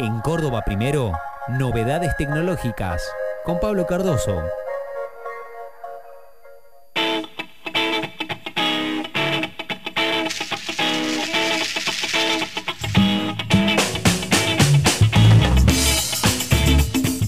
En 0.00 0.20
Córdoba 0.20 0.62
Primero, 0.62 1.10
novedades 1.48 2.16
tecnológicas. 2.16 3.02
Con 3.44 3.58
Pablo 3.58 3.84
Cardoso. 3.84 4.40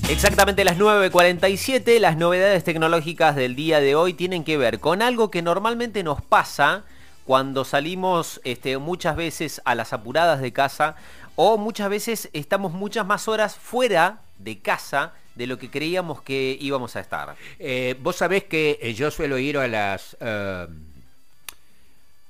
Exactamente 0.08 0.62
las 0.62 0.78
9.47, 0.78 1.98
las 1.98 2.16
novedades 2.16 2.62
tecnológicas 2.62 3.34
del 3.34 3.56
día 3.56 3.80
de 3.80 3.96
hoy 3.96 4.14
tienen 4.14 4.44
que 4.44 4.56
ver 4.56 4.78
con 4.78 5.02
algo 5.02 5.28
que 5.28 5.42
normalmente 5.42 6.04
nos 6.04 6.22
pasa 6.22 6.84
cuando 7.24 7.64
salimos 7.64 8.40
este, 8.44 8.78
muchas 8.78 9.14
veces 9.14 9.60
a 9.64 9.74
las 9.74 9.92
apuradas 9.92 10.40
de 10.40 10.52
casa 10.52 10.96
o 11.42 11.56
muchas 11.56 11.88
veces 11.88 12.28
estamos 12.34 12.70
muchas 12.72 13.06
más 13.06 13.26
horas 13.26 13.56
fuera 13.56 14.20
de 14.38 14.58
casa 14.60 15.14
de 15.36 15.46
lo 15.46 15.56
que 15.58 15.70
creíamos 15.70 16.20
que 16.20 16.58
íbamos 16.60 16.96
a 16.96 17.00
estar. 17.00 17.34
Eh, 17.58 17.96
Vos 18.02 18.16
sabés 18.16 18.44
que 18.44 18.78
eh, 18.82 18.92
yo 18.92 19.10
suelo 19.10 19.38
ir 19.38 19.56
a 19.56 19.66
las 19.66 20.18
eh, 20.20 20.66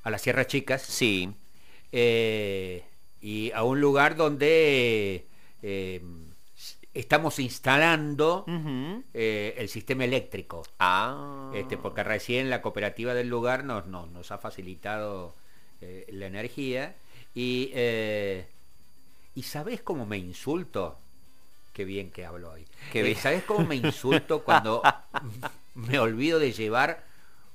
a 0.04 0.10
las 0.10 0.22
Sierras 0.22 0.46
Chicas 0.46 0.82
Sí. 0.82 1.28
eh, 1.90 2.84
y 3.20 3.50
a 3.50 3.64
un 3.64 3.80
lugar 3.80 4.14
donde 4.14 5.26
eh, 5.62 6.00
estamos 6.94 7.40
instalando 7.40 8.44
eh, 9.12 9.54
el 9.58 9.68
sistema 9.68 10.04
eléctrico. 10.04 10.62
Ah. 10.78 11.50
Este, 11.52 11.76
porque 11.76 12.04
recién 12.04 12.48
la 12.48 12.62
cooperativa 12.62 13.12
del 13.14 13.28
lugar 13.28 13.64
nos, 13.64 13.86
nos, 13.88 14.08
nos 14.10 14.30
ha 14.30 14.38
facilitado 14.38 15.34
eh, 15.80 16.06
la 16.12 16.26
energía. 16.26 16.94
Y, 17.34 17.70
eh, 17.74 18.46
¿Y 19.40 19.42
sabés 19.42 19.80
cómo 19.82 20.04
me 20.04 20.18
insulto? 20.18 20.82
Qué 21.72 21.84
bien 21.84 22.10
que 22.10 22.24
hablo 22.26 22.52
hoy. 22.52 22.66
Qué 22.88 23.02
Eh, 23.02 23.10
bien. 23.10 23.16
¿Sabés 23.16 23.44
cómo 23.44 23.64
me 23.64 23.76
insulto 23.76 24.44
cuando 24.44 24.82
me 25.74 25.98
olvido 25.98 26.38
de 26.38 26.52
llevar 26.52 27.04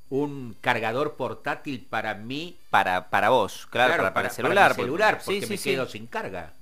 un 0.10 0.56
cargador 0.62 1.16
portátil 1.16 1.86
para 1.90 2.16
mí? 2.16 2.58
Para, 2.70 3.10
para 3.10 3.30
vos, 3.30 3.68
claro, 3.70 3.98
para, 3.98 4.14
para 4.14 4.28
el 4.30 4.34
celular. 4.36 4.72
mi 4.72 4.76
celular, 4.84 5.24
porque 5.24 5.46
sí, 5.46 5.48
me 5.48 5.58
sí. 5.58 5.72
quedo 5.74 5.88
sin 5.88 6.08
carga. 6.08 6.54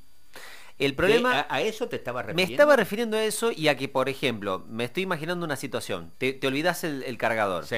El 0.80 0.96
problema... 0.96 1.42
¿A, 1.42 1.56
a 1.56 1.62
eso 1.62 1.88
te 1.88 1.96
estaba 1.98 2.22
Me 2.30 2.44
refiriendo? 2.44 2.54
estaba 2.54 2.76
refiriendo 2.76 3.18
a 3.18 3.24
eso 3.24 3.52
y 3.52 3.68
a 3.68 3.78
que, 3.78 3.88
por 3.90 4.10
ejemplo, 4.10 4.66
me 4.68 4.86
estoy 4.86 5.04
imaginando 5.04 5.46
una 5.46 5.56
situación. 5.56 6.12
Te, 6.18 6.34
te 6.34 6.48
olvidas 6.48 6.84
el, 6.84 7.04
el 7.04 7.18
cargador. 7.18 7.66
Sí, 7.70 7.78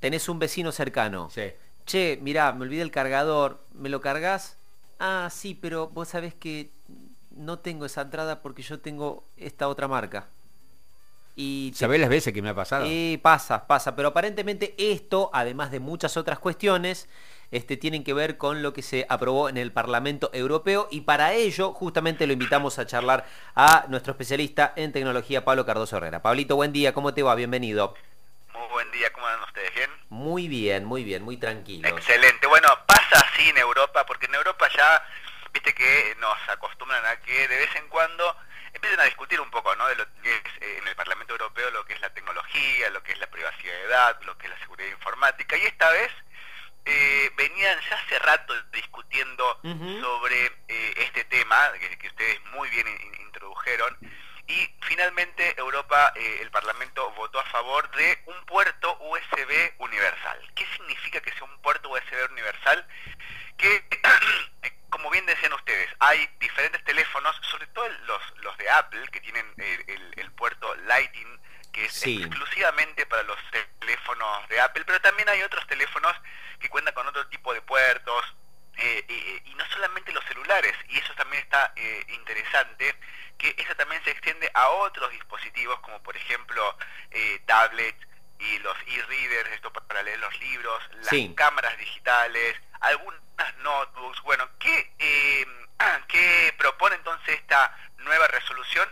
Tenés 0.00 0.28
un 0.28 0.38
vecino 0.38 0.72
cercano. 0.72 1.34
sí. 1.34 1.52
Che, 1.86 2.18
mirá, 2.22 2.52
me 2.52 2.62
olvidé 2.64 2.82
el 2.82 2.90
cargador. 2.92 3.64
¿Me 3.74 3.88
lo 3.90 4.00
cargas? 4.00 4.56
Ah, 5.04 5.28
sí, 5.32 5.58
pero 5.60 5.88
vos 5.88 6.08
sabés 6.10 6.32
que 6.32 6.70
no 7.36 7.58
tengo 7.58 7.84
esa 7.86 8.02
entrada 8.02 8.40
porque 8.40 8.62
yo 8.62 8.78
tengo 8.78 9.24
esta 9.36 9.66
otra 9.66 9.88
marca. 9.88 10.28
Y 11.34 11.72
te- 11.72 11.78
¿Sabés 11.78 12.00
las 12.00 12.08
veces 12.08 12.32
que 12.32 12.40
me 12.40 12.50
ha 12.50 12.54
pasado? 12.54 12.86
Eh, 12.86 13.18
pasa, 13.20 13.66
pasa, 13.66 13.96
pero 13.96 14.08
aparentemente 14.08 14.76
esto, 14.78 15.28
además 15.32 15.72
de 15.72 15.80
muchas 15.80 16.16
otras 16.16 16.38
cuestiones, 16.38 17.08
este, 17.50 17.76
tienen 17.76 18.04
que 18.04 18.14
ver 18.14 18.38
con 18.38 18.62
lo 18.62 18.72
que 18.72 18.82
se 18.82 19.04
aprobó 19.08 19.48
en 19.48 19.56
el 19.56 19.72
Parlamento 19.72 20.30
Europeo 20.32 20.86
y 20.88 21.00
para 21.00 21.32
ello 21.32 21.72
justamente 21.72 22.28
lo 22.28 22.32
invitamos 22.34 22.78
a 22.78 22.86
charlar 22.86 23.26
a 23.56 23.86
nuestro 23.88 24.12
especialista 24.12 24.72
en 24.76 24.92
tecnología, 24.92 25.44
Pablo 25.44 25.66
Cardoso 25.66 25.96
Herrera. 25.96 26.22
Pablito, 26.22 26.54
buen 26.54 26.72
día, 26.72 26.94
¿cómo 26.94 27.12
te 27.12 27.24
va? 27.24 27.34
Bienvenido. 27.34 27.94
Muy 28.54 28.68
buen 28.70 28.90
día, 28.92 29.10
¿cómo 29.12 29.26
andan 29.26 29.42
ustedes? 29.48 29.74
¿Bien? 29.74 29.90
Muy 30.10 30.46
bien, 30.46 30.84
muy 30.84 31.02
bien, 31.02 31.22
muy 31.24 31.38
tranquilo. 31.38 31.88
Excelente. 31.88 32.46
Bueno, 32.46 32.68
así 33.12 33.48
en 33.50 33.58
Europa, 33.58 34.04
porque 34.06 34.26
en 34.26 34.34
Europa 34.34 34.68
ya, 34.76 35.06
viste 35.52 35.74
que 35.74 36.16
nos 36.18 36.36
acostumbran 36.48 37.04
a 37.06 37.16
que 37.20 37.48
de 37.48 37.56
vez 37.58 37.74
en 37.76 37.88
cuando 37.88 38.36
empiecen 38.72 39.00
a 39.00 39.04
discutir 39.04 39.40
un 39.40 39.50
poco, 39.50 39.74
¿no? 39.76 39.86
De 39.88 39.96
lo 39.96 40.06
que 40.22 40.34
es 40.34 40.42
eh, 40.60 40.78
en 40.78 40.88
el 40.88 40.96
Parlamento 40.96 41.32
Europeo, 41.34 41.70
lo 41.70 41.84
que 41.84 41.92
es 41.94 42.00
la 42.00 42.10
tecnología, 42.14 42.88
lo 42.90 43.02
que 43.02 43.12
es 43.12 43.18
la 43.18 43.26
privacidad, 43.30 44.20
lo 44.22 44.36
que 44.38 44.46
es 44.46 44.52
la 44.52 44.58
seguridad 44.60 44.90
informática. 44.90 45.56
Y 45.56 45.66
esta 45.66 45.90
vez 45.90 46.10
eh, 46.84 47.30
venían 47.36 47.78
ya 47.88 47.96
hace 47.96 48.18
rato 48.18 48.54
discutiendo 48.72 49.60
sobre 50.00 50.46
eh, 50.68 50.94
este 50.96 51.24
tema, 51.24 51.70
que, 51.78 51.98
que 51.98 52.08
ustedes 52.08 52.40
muy 52.46 52.68
bien 52.70 52.86
in- 52.88 53.20
introdujeron, 53.26 53.96
y 54.48 54.74
finalmente 54.82 55.54
Europa, 55.56 56.12
eh, 56.16 56.38
el 56.42 56.50
Parlamento 56.50 57.10
votó 57.12 57.38
a 57.38 57.44
favor 57.44 57.88
de 57.92 58.22
un 58.26 58.44
puerto 58.46 58.98
USB 59.00 59.72
universal. 59.78 60.50
¿Qué 60.56 60.66
significa 60.76 61.20
que 61.20 61.30
sea 61.32 61.44
un 61.44 61.60
puerto 61.62 61.88
USB 61.90 62.30
universal? 62.32 62.84
Que, 63.56 63.84
como 64.90 65.08
bien 65.10 65.24
decían 65.26 65.52
ustedes, 65.52 65.88
hay 66.00 66.26
diferentes 66.40 66.82
teléfonos, 66.84 67.34
sobre 67.50 67.66
todo 67.68 67.88
los, 68.06 68.22
los 68.38 68.56
de 68.58 68.68
Apple, 68.70 69.06
que 69.12 69.20
tienen 69.20 69.46
el, 69.58 69.84
el- 69.88 70.14
el 70.16 70.32
puerto 70.32 70.74
Lightning, 70.86 71.40
que 71.72 71.84
es 71.86 71.91
Sí. 72.02 72.22
exclusivamente 72.22 73.06
para 73.06 73.22
los 73.24 73.38
teléfonos 73.80 74.48
de 74.48 74.60
Apple, 74.60 74.84
pero 74.84 75.00
también 75.00 75.28
hay 75.28 75.42
otros 75.42 75.66
teléfonos 75.66 76.14
que 76.60 76.68
cuentan 76.68 76.94
con 76.94 77.06
otro 77.06 77.26
tipo 77.28 77.52
de 77.54 77.62
puertos, 77.62 78.36
eh, 78.76 79.04
eh, 79.08 79.42
y 79.44 79.54
no 79.54 79.64
solamente 79.66 80.12
los 80.12 80.24
celulares, 80.24 80.74
y 80.88 80.98
eso 80.98 81.14
también 81.14 81.42
está 81.42 81.72
eh, 81.76 82.04
interesante, 82.08 82.94
que 83.38 83.54
eso 83.58 83.74
también 83.76 84.02
se 84.04 84.10
extiende 84.10 84.50
a 84.54 84.68
otros 84.68 85.10
dispositivos, 85.10 85.78
como 85.80 86.02
por 86.02 86.16
ejemplo 86.16 86.76
eh, 87.10 87.40
tablets 87.46 88.06
y 88.38 88.58
los 88.60 88.76
e-readers, 88.86 89.50
esto 89.52 89.72
pa- 89.72 89.86
para 89.86 90.02
leer 90.02 90.18
los 90.18 90.38
libros, 90.40 90.82
las 90.94 91.08
Sí. 91.08 91.32
cámaras 91.36 91.76
digitales, 91.78 92.56
algunas 92.80 93.20
notebooks. 93.58 94.20
Bueno, 94.22 94.48
¿qué, 94.58 94.92
eh, 94.98 95.46
¿qué 96.08 96.54
propone 96.58 96.96
entonces 96.96 97.36
esta 97.36 97.76
nueva 97.98 98.26
resolución? 98.28 98.88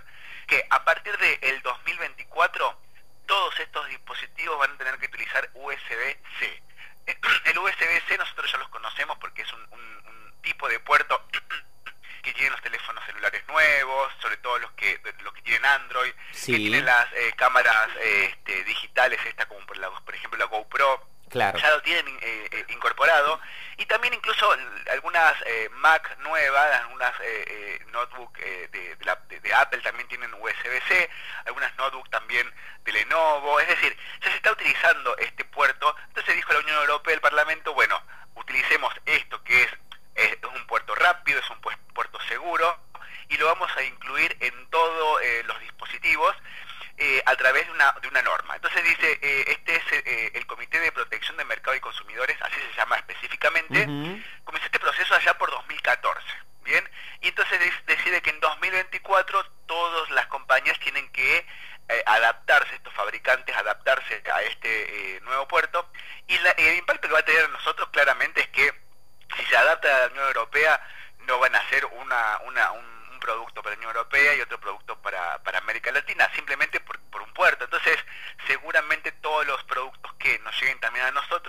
Que 0.47 0.67
a 0.71 0.85
partir 0.85 1.17
del 1.19 1.63
2024 1.63 2.80
todos 3.31 3.61
estos 3.61 3.87
dispositivos 3.89 4.59
van 4.59 4.73
a 4.73 4.77
tener 4.77 4.99
que 4.99 5.07
utilizar 5.07 5.49
USB-C. 5.55 6.63
El 7.45 7.59
USB-C 7.59 8.19
nosotros 8.19 8.51
ya 8.51 8.59
los 8.59 8.69
conocemos 8.71 9.17
porque 9.19 9.43
es 9.43 9.53
un, 9.53 9.61
un- 9.71 10.03
un 10.09 10.43
tipo 10.43 10.69
de 10.69 10.81
puerto 10.81 11.25
que 12.25 12.33
tienen 12.33 12.51
los 12.51 12.61
teléfonos 12.61 13.05
celulares 13.07 13.47
nuevos, 13.47 14.13
sobre 14.21 14.37
todo 14.39 14.59
los 14.59 14.73
que 14.73 15.01
los 15.23 15.33
que 15.33 15.43
tienen 15.43 15.65
Android, 15.65 16.13
Sí. 16.33 16.51
que 16.53 16.59
tienen 16.59 16.85
las 16.85 17.07
eh, 17.13 17.33
cámaras 17.37 17.89
eh, 18.01 18.31
este, 18.33 18.65
digitales, 18.65 19.21
esta 19.25 19.47
como 19.47 19.65
por, 19.65 19.77
la- 19.79 19.91
por 19.91 20.13
ejemplo 20.13 20.37
la 20.37 20.47
GoPro, 20.47 21.07
Claro. 21.29 21.57
ya 21.61 21.71
lo 21.71 21.81
tienen 21.83 22.09
eh, 22.23 22.49
eh, 22.51 22.65
incorporado 22.71 23.41
y 23.81 23.87
también 23.87 24.13
incluso 24.15 24.55
algunas 24.91 25.35
eh, 25.47 25.69
Mac 25.73 26.17
nuevas, 26.19 26.81
algunas 26.83 27.19
eh, 27.21 27.45
eh, 27.49 27.85
notebook 27.93 28.39
eh, 28.39 28.69
de, 28.71 28.95
de 28.97 29.05
la- 29.07 29.17
de 29.17 29.55
Apple 29.55 29.81
también 29.81 30.07
tienen 30.09 30.33
USB-C, 30.35 31.11
algunas 31.47 31.75
notebook 31.77 32.09
también 32.11 32.53
de 32.85 32.93
Lenovo, 32.93 33.59
es 33.59 33.69
decir, 33.69 33.97
ya 34.23 34.31
se 34.31 34.37
está 34.37 34.53
utilizando 34.53 35.17
este 35.17 35.45
puerto, 35.47 35.97
entonces 36.09 36.37
dijo 36.37 36.53
la 36.53 36.59
Unión 36.61 36.77
Europea, 36.77 37.15
el 37.15 37.21
Parlamento, 37.23 37.73
bueno, 37.73 38.01
utilicemos 38.35 38.93
esto 39.07 39.43
que 39.45 39.63
es, 39.63 39.71
es 40.15 40.37
un 40.45 40.67
puerto 40.67 40.95
rápido, 40.95 41.41
es 41.41 41.49
un 41.51 41.61
pues- 41.63 41.79
puerto 41.95 42.21
seguro 42.29 42.79
y 43.31 43.37
lo 43.39 43.47
vamos 43.47 43.75
a 43.77 43.83
incluir 43.83 44.37
en 44.41 44.69
todos 44.71 45.21
los 45.47 45.59
dispositivos 45.61 46.37
eh, 46.99 47.23
a 47.25 47.35
través 47.37 47.65
de 47.65 47.73
una, 47.73 47.93
de 48.03 48.09
una 48.09 48.21
norma. 48.21 48.57
Entonces 48.57 48.85
dice, 48.85 49.19
eh, 49.23 49.45
este 49.49 49.77
es 49.77 49.83
eh, 49.93 50.33
el 50.35 50.47
Comité 50.47 50.79
de 50.81 50.93
Protección 50.93 51.35
de 51.39 51.45
Mercado 51.47 51.75
y 51.75 51.81
Consumidores, 51.81 52.37
así 52.43 52.57
se 52.57 52.77
llama 52.77 52.99
comenzó 54.45 54.67
este 54.67 54.79
proceso 54.81 55.15
allá 55.15 55.37
por 55.39 55.51
2014, 55.51 56.27
¿bien? 56.65 56.89
Y 57.21 57.29
entonces 57.29 57.59
de- 57.61 57.95
decide 57.95 58.21
que 58.23 58.31
en 58.31 58.41
2024 58.41 59.45
todas 59.67 60.11
las 60.11 60.27
compañías 60.27 60.79
tienen 60.81 61.09
que 61.13 61.47
eh, 61.89 62.03
adaptarse, 62.07 62.75
estos 62.77 62.93
fabricantes, 62.95 63.57
adaptarse 63.57 64.23
a 64.33 64.43
este 64.43 65.17
eh, 65.17 65.21
nuevo 65.23 65.49
puerto, 65.49 65.91
y 66.29 66.39
la- 66.39 66.51
el 66.53 66.77
impacto 66.79 67.09
que 67.09 67.15
va 67.15 67.21
a 67.21 67.25
tener 67.25 67.45
en 67.45 67.53
nosotros 67.53 67.89
claramente 67.91 68.41
es 68.43 68.49
que 68.49 68.73
si 69.37 69.45
se 69.47 69.57
adapta 69.57 69.89
a 69.95 69.99
la 70.01 70.07
Unión 70.13 70.27
Europea, 70.29 70.81
no 71.27 71.39
van 71.41 71.55
a 71.57 71.69
ser 71.69 71.85
una, 71.87 72.39
una- 72.45 72.71
un, 72.73 72.85
un 73.13 73.21
producto 73.21 73.63
para 73.63 73.75
la 73.75 73.79
Unión 73.79 73.97
Europea 73.97 74.35
y 74.35 74.41
otro 74.41 74.59
producto 74.61 75.01
para, 75.03 75.39
para 75.43 75.59
América 75.59 75.91
Latina, 75.93 76.31
simplemente 76.35 76.79
por, 76.81 76.99
por 77.11 77.23
un 77.23 77.33
puerto. 77.35 77.65
Entonces, 77.65 77.99
seguramente 78.47 79.13
todos 79.13 79.47
los 79.47 79.63
productos 79.65 80.13
que 80.15 80.39
nos 80.41 80.59
lleguen 80.61 80.79
también 80.81 81.07
a 81.07 81.11
nosotros 81.11 81.40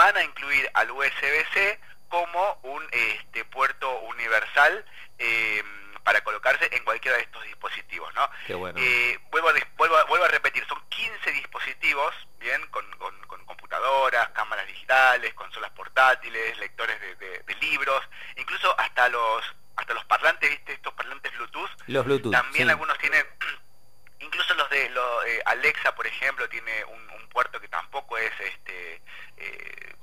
van 0.00 0.16
a 0.16 0.22
incluir 0.24 0.70
al 0.74 0.90
USB-C 0.90 1.78
como 2.08 2.58
un 2.62 2.82
este, 2.90 3.44
puerto 3.44 3.90
universal 4.00 4.84
eh, 5.18 5.62
para 6.04 6.22
colocarse 6.22 6.68
en 6.74 6.82
cualquiera 6.84 7.18
de 7.18 7.24
estos 7.24 7.42
dispositivos, 7.44 8.12
¿no? 8.14 8.28
Qué 8.46 8.54
bueno. 8.54 8.78
Eh, 8.82 9.18
vuelvo, 9.30 9.50
a, 9.50 9.52
vuelvo, 9.76 9.96
a, 9.96 10.04
vuelvo 10.04 10.24
a 10.24 10.28
repetir, 10.28 10.64
son 10.66 10.80
15 10.88 11.32
dispositivos, 11.32 12.14
bien, 12.38 12.66
con, 12.68 12.90
con- 12.96 13.20
con 13.26 13.44
computadoras, 13.44 14.30
cámaras 14.30 14.66
digitales, 14.66 15.34
consolas 15.34 15.70
portátiles, 15.72 16.56
lectores 16.58 16.98
de, 17.00 17.14
de- 17.16 17.38
de 17.40 17.54
libros, 17.56 18.02
incluso 18.36 18.74
hasta 18.80 19.08
los 19.10 19.44
hasta 19.76 19.94
los 19.94 20.04
parlantes, 20.06 20.48
¿viste? 20.50 20.72
Estos 20.72 20.92
parlantes 20.94 21.32
Bluetooth, 21.32 21.70
Los 21.86 22.04
Bluetooth. 22.04 22.32
también 22.32 22.66
sí. 22.66 22.70
algunos 22.70 22.98
tienen, 22.98 23.24
incluso 24.20 24.54
los 24.54 24.68
de 24.70 24.88
lo, 24.90 25.24
eh, 25.24 25.40
Alexa, 25.46 25.94
por 25.94 26.06
ejemplo, 26.06 26.48
tiene 26.48 26.84
un, 26.84 27.10
un 27.10 27.28
puerto 27.28 27.60
que 27.60 27.68
tampoco 27.68 28.18
es 28.18 28.32
este 28.40 29.00
eh, 29.40 29.94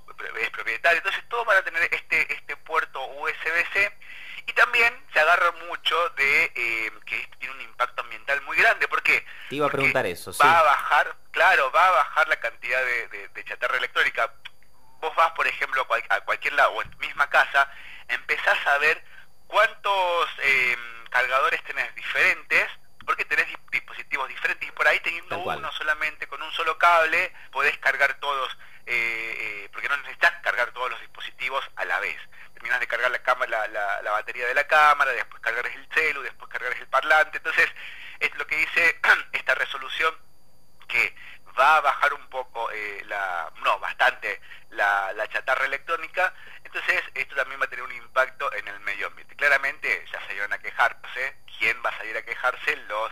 es 0.42 0.50
propietario. 0.52 0.98
Entonces 0.98 1.24
todos 1.30 1.46
van 1.46 1.58
a 1.58 1.62
tener 1.64 1.84
este 1.94 2.34
este 2.34 2.56
puerto 2.58 3.04
USB-C 3.06 3.92
y 4.48 4.54
también 4.54 4.94
se 5.14 5.20
agarra 5.20 5.52
mucho 5.68 6.10
de 6.12 6.52
eh, 6.56 6.92
que 7.06 7.20
esto 7.22 7.38
tiene 7.40 7.54
un 7.56 7.62
impacto 7.62 8.02
ambiental 8.02 8.42
muy 8.44 8.58
grande. 8.58 8.88
¿Por 8.88 9.04
qué? 9.04 9.26
Te 9.50 9.56
iba 9.56 9.66
a 9.66 9.70
Porque 9.70 9.78
preguntar 9.78 10.06
eso, 10.06 10.32
sí. 10.34 10.40
Va 10.42 10.60
a 10.60 10.64
bajar, 10.64 11.16
claro, 11.32 11.72
va 11.72 11.88
a 11.88 11.92
bajar 11.92 12.28
la 12.30 12.40
cantidad 12.40 12.84
de, 12.84 13.08
de- 13.10 13.28
de 13.30 13.44
chatarra 13.46 13.78
electrónica. 13.78 14.34
Vos 15.00 15.16
vas, 15.16 15.32
por 15.34 15.46
ejemplo, 15.48 15.82
a, 15.82 15.88
cual- 15.88 16.06
a 16.10 16.22
cualquier 16.22 16.54
lado 16.54 16.72
o 16.72 16.82
en 16.82 16.90
tu 16.92 16.98
misma 17.00 17.30
casa, 17.30 17.70
empezás 18.08 18.66
a 18.68 18.78
ver 18.80 19.04
cuántos 19.48 20.30
eh, 20.40 20.78
cargadores 21.10 21.64
tenés 21.64 21.94
diferentes, 21.96 22.68
porque 23.06 23.26
tenés 23.26 23.48
di- 23.48 23.56
dispositivos 23.72 24.28
diferentes 24.28 24.68
y 24.68 24.72
por 24.72 24.88
ahí 24.88 25.00
teniendo 25.02 25.38
uno 25.60 25.72
solamente 25.74 26.28
con 26.28 26.42
un 26.42 26.52
solo 26.52 26.78
cable 26.78 27.34
podés 27.52 27.78
cargar 27.78 28.16
todos, 28.20 28.58
eh, 28.86 29.36
eh, 29.66 29.70
porque 29.72 29.88
no 29.90 29.98
necesitas 29.98 30.34
cargar 30.42 30.72
todos 30.72 30.90
los 30.92 31.00
dispositivos 31.02 31.64
a 31.76 31.86
la 31.86 32.00
vez. 32.00 32.18
Terminas 32.54 32.80
de 32.80 32.88
cargar 32.88 33.12
la, 33.12 33.20
cámara, 33.20 33.50
la, 33.52 33.68
la- 33.68 34.02
la 34.02 34.12
batería 34.38 34.48
de 34.48 34.54
la 34.54 34.68
cámara, 34.68 35.12
después 35.12 35.42
cargar 35.42 35.66
el 35.66 35.88
celu, 35.94 36.22
después 36.22 36.50
cargar 36.52 36.74
el 36.74 36.88
parlante. 36.88 37.38
Entonces, 37.38 37.68
es 38.20 38.36
lo 38.38 38.46
que 38.46 38.56
dice 38.56 39.00
esta 39.34 39.56
resolución 39.56 40.14
que 40.88 41.16
va 41.58 41.78
a 41.78 41.82
bajar 41.82 42.14
un 42.14 42.30
poco, 42.30 42.70
eh, 42.72 43.04
la, 43.08 43.52
no, 43.64 43.80
bastante 43.80 44.40
la, 44.70 45.12
la 45.14 45.28
chatarra 45.28 45.66
electrónica, 45.66 46.34
entonces 46.64 47.02
esto 47.16 47.36
también 47.36 47.60
va 47.60 47.66
a 47.66 47.70
tener 47.70 47.84
un 47.84 47.92
impacto 47.94 48.52
en 48.54 48.68
el 48.68 48.80
medio 48.82 49.08
ambiente. 49.08 49.36
Claramente 49.36 50.06
ya 50.12 50.20
salieron 50.22 50.54
a 50.54 50.60
quejarse, 50.60 51.38
¿quién 51.58 51.82
va 51.84 51.90
a 51.90 51.98
salir 51.98 52.16
a 52.16 52.22
quejarse? 52.24 52.76
Los 52.88 53.12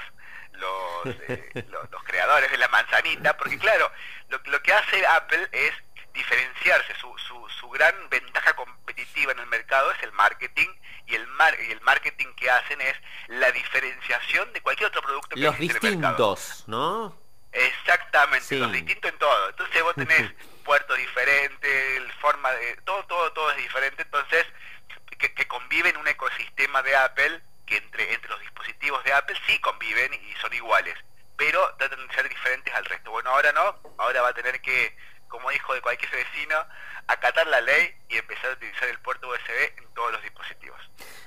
los, 0.53 1.05
eh, 1.27 1.65
los, 1.67 1.91
los 1.91 2.03
creadores 2.03 2.49
de 2.49 2.57
la 2.57 2.69
manzanita, 2.69 3.35
porque 3.35 3.57
claro, 3.57 3.91
lo, 4.29 4.39
lo 4.45 4.61
que 4.61 4.71
hace 4.71 5.05
Apple 5.05 5.49
es 5.51 5.73
diferenciarse, 6.15 6.95
su, 6.95 7.15
su, 7.19 7.47
su 7.59 7.69
gran 7.69 7.93
ventaja 8.09 8.55
competitiva 8.55 9.31
en 9.33 9.39
el 9.39 9.45
mercado 9.47 9.91
es 9.91 10.01
el 10.03 10.11
marketing 10.13 10.67
y 11.05 11.13
el, 11.15 11.27
mar, 11.27 11.55
y 11.67 11.71
el 11.71 11.81
marketing 11.81 12.33
que 12.35 12.49
hacen 12.49 12.81
es 12.81 12.95
la 13.27 13.51
diferenciación 13.51 14.51
de 14.53 14.61
cualquier 14.61 14.87
otro 14.87 15.01
producto 15.03 15.35
que 15.35 15.41
Los 15.41 15.53
existe 15.55 15.87
en 15.87 15.93
el 15.93 15.99
mercado. 15.99 16.35
distintos, 16.35 16.67
¿no? 16.67 17.15
Exactamente, 17.51 18.45
Sí. 18.47 18.57
los 18.57 18.71
distintos 18.71 19.11
en 19.11 19.17
todo. 19.19 19.49
Entonces 19.49 19.83
vos 19.83 19.95
tenés 19.95 20.31
puertos 20.65 20.97
diferentes, 20.97 22.01
forma 22.19 22.51
de 22.51 22.75
todo, 22.77 23.05
todo, 23.05 23.31
todo 23.33 23.51
es 23.51 23.57
diferente. 23.57 24.01
Entonces 24.01 24.45
que, 25.19 25.33
que 25.33 25.47
convive 25.47 25.89
en 25.89 25.97
un 25.97 26.07
ecosistema 26.07 26.81
de 26.83 26.95
Apple 26.95 27.41
que 27.65 27.77
entre 27.77 28.13
entre 28.13 28.29
los 28.29 28.39
dispositivos 28.41 29.03
de 29.03 29.13
Apple 29.13 29.37
sí 29.47 29.59
conviven 29.59 30.13
y 30.13 30.33
son 30.41 30.53
iguales, 30.53 30.95
pero 31.37 31.73
tratan 31.77 32.05
de 32.07 32.13
ser 32.15 32.27
diferentes 32.29 32.73
al 32.73 32.85
resto. 32.85 33.11
Bueno, 33.11 33.29
ahora 33.31 33.51
no, 33.53 33.79
ahora 33.97 34.21
va 34.21 34.29
a 34.29 34.33
tener 34.33 34.59
que, 34.61 34.95
como 35.27 35.51
hijo 35.51 35.73
de 35.73 35.81
cualquier 35.81 36.11
vecino, 36.11 36.55
acatar 37.07 37.47
la 37.47 37.61
ley 37.61 37.93
y 38.09 38.17
empezar 38.17 38.51
a 38.51 38.53
utilizar 38.53 38.87
el 38.89 38.99
puerto 38.99 39.27
USB 39.27 39.77
en 39.77 39.93
todos 39.93 40.11
los 40.11 40.21
dispositivos. 40.23 40.79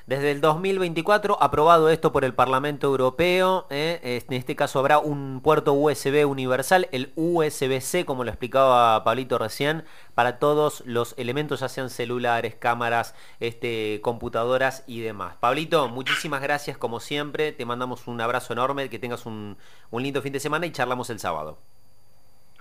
Desde 0.06 0.30
el 0.30 0.40
2024, 0.40 1.36
aprobado 1.42 1.90
esto 1.90 2.12
por 2.12 2.24
el 2.24 2.32
Parlamento 2.32 2.86
Europeo, 2.86 3.66
¿eh? 3.68 4.24
en 4.26 4.32
este 4.32 4.56
caso 4.56 4.78
habrá 4.78 4.98
un 4.98 5.42
puerto 5.42 5.74
USB 5.74 6.26
universal, 6.26 6.88
el 6.92 7.12
USB-C, 7.14 8.06
como 8.06 8.24
lo 8.24 8.30
explicaba 8.30 9.04
Pablito 9.04 9.36
recién, 9.36 9.84
para 10.14 10.38
todos 10.38 10.82
los 10.86 11.14
elementos, 11.18 11.60
ya 11.60 11.68
sean 11.68 11.90
celulares, 11.90 12.54
cámaras, 12.54 13.14
este, 13.38 14.00
computadoras 14.02 14.82
y 14.86 15.02
demás. 15.02 15.36
Pablito, 15.36 15.88
muchísimas 15.88 16.40
gracias 16.40 16.78
como 16.78 17.00
siempre, 17.00 17.52
te 17.52 17.66
mandamos 17.66 18.06
un 18.06 18.22
abrazo 18.22 18.54
enorme, 18.54 18.88
que 18.88 18.98
tengas 18.98 19.26
un, 19.26 19.58
un 19.90 20.02
lindo 20.02 20.22
fin 20.22 20.32
de 20.32 20.40
semana 20.40 20.64
y 20.64 20.72
charlamos 20.72 21.10
el 21.10 21.20
sábado. 21.20 21.58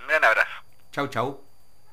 Un 0.02 0.08
gran 0.08 0.26
abrazo. 0.26 0.47
Chau, 0.98 1.06
chau. 1.08 1.47